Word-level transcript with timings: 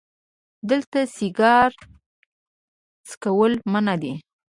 دلته 0.69 0.99
سیګار 1.15 1.71
څکول 3.09 3.53
منع 3.71 3.95
دي🚭 4.01 4.17